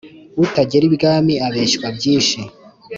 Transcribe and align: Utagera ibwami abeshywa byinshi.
Utagera 0.43 0.83
ibwami 0.89 1.33
abeshywa 1.47 1.87
byinshi. 1.97 2.39